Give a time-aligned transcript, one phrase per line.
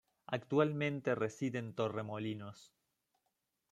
[0.25, 2.73] Actualmente reside en Torremolinos.